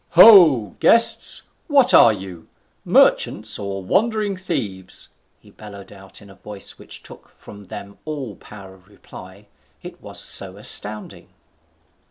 "Ho! 0.13 0.77
guests, 0.79 1.43
what 1.67 1.93
are 1.93 2.11
you? 2.11 2.47
Merchants 2.83 3.59
or 3.59 3.83
wandering 3.83 4.35
thieves?" 4.35 5.09
he 5.39 5.51
bellowed 5.51 5.91
out 5.91 6.23
in 6.23 6.29
a 6.31 6.33
voice 6.33 6.79
which 6.79 7.03
took 7.03 7.29
from 7.37 7.65
them 7.65 7.99
all 8.03 8.35
power 8.35 8.73
of 8.73 8.87
reply, 8.87 9.45
it 9.83 10.01
was 10.01 10.19
so 10.19 10.57
astounding. 10.57 11.29